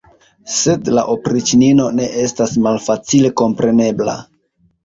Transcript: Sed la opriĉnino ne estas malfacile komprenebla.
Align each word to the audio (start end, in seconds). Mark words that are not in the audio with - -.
Sed 0.53 0.89
la 0.99 1.03
opriĉnino 1.15 1.87
ne 1.99 2.09
estas 2.23 2.57
malfacile 2.69 3.33
komprenebla. 3.43 4.21